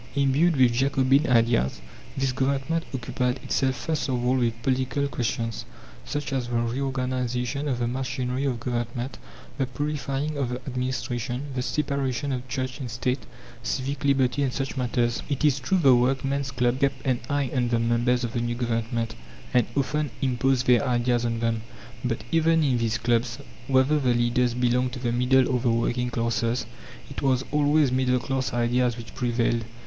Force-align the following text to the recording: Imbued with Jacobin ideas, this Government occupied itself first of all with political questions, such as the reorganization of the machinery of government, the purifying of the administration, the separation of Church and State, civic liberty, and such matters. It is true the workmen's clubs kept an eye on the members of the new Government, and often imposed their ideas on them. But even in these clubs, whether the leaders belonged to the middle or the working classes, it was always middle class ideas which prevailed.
Imbued 0.15 0.55
with 0.57 0.73
Jacobin 0.73 1.29
ideas, 1.29 1.79
this 2.17 2.31
Government 2.31 2.83
occupied 2.91 3.37
itself 3.43 3.75
first 3.75 4.09
of 4.09 4.25
all 4.25 4.35
with 4.37 4.59
political 4.63 5.07
questions, 5.07 5.63
such 6.05 6.33
as 6.33 6.47
the 6.47 6.55
reorganization 6.55 7.67
of 7.67 7.77
the 7.77 7.87
machinery 7.87 8.43
of 8.45 8.59
government, 8.59 9.19
the 9.59 9.67
purifying 9.67 10.37
of 10.39 10.49
the 10.49 10.55
administration, 10.65 11.43
the 11.53 11.61
separation 11.61 12.31
of 12.31 12.47
Church 12.47 12.79
and 12.79 12.89
State, 12.89 13.27
civic 13.61 14.03
liberty, 14.03 14.41
and 14.41 14.51
such 14.51 14.75
matters. 14.75 15.21
It 15.29 15.45
is 15.45 15.59
true 15.59 15.77
the 15.77 15.93
workmen's 15.95 16.49
clubs 16.49 16.79
kept 16.79 17.05
an 17.05 17.19
eye 17.29 17.51
on 17.55 17.67
the 17.69 17.77
members 17.77 18.23
of 18.23 18.33
the 18.33 18.41
new 18.41 18.55
Government, 18.55 19.13
and 19.53 19.67
often 19.77 20.09
imposed 20.19 20.65
their 20.65 20.83
ideas 20.83 21.25
on 21.25 21.41
them. 21.41 21.61
But 22.03 22.23
even 22.31 22.63
in 22.63 22.79
these 22.79 22.97
clubs, 22.97 23.37
whether 23.67 23.99
the 23.99 24.15
leaders 24.15 24.55
belonged 24.55 24.93
to 24.93 24.99
the 24.99 25.11
middle 25.11 25.47
or 25.47 25.59
the 25.59 25.69
working 25.69 26.09
classes, 26.09 26.65
it 27.11 27.21
was 27.21 27.45
always 27.51 27.91
middle 27.91 28.17
class 28.19 28.51
ideas 28.51 28.97
which 28.97 29.13
prevailed. 29.13 29.63